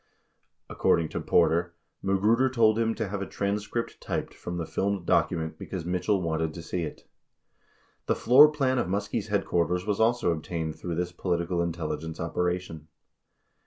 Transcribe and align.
According 0.67 1.09
to 1.09 1.19
Porter, 1.21 1.75
Magruder 2.01 2.49
told 2.49 2.79
him 2.79 2.95
to 2.95 3.07
have 3.09 3.21
a 3.21 3.27
transcript 3.27 4.01
typed 4.01 4.33
from 4.33 4.57
the 4.57 4.65
filmed 4.65 5.05
document 5.05 5.59
because 5.59 5.85
Mitchell 5.85 6.23
wanted 6.23 6.55
to 6.55 6.63
see 6.63 6.81
it. 6.81 7.05
27 8.05 8.05
The 8.07 8.15
floor 8.15 8.51
plan 8.51 8.79
of 8.79 8.87
Muskie's 8.87 9.27
headquarters 9.27 9.85
was 9.85 9.99
also 9.99 10.31
obtained 10.31 10.75
through 10.75 10.95
this 10.95 11.11
political 11.11 11.61
intelligence 11.61 12.19
operation. 12.19 12.87